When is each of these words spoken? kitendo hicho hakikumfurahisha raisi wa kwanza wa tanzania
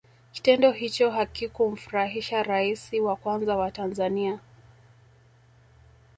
kitendo 0.33 0.71
hicho 0.71 1.11
hakikumfurahisha 1.11 2.43
raisi 2.43 2.99
wa 2.99 3.15
kwanza 3.15 3.55
wa 3.57 3.71
tanzania 3.71 4.39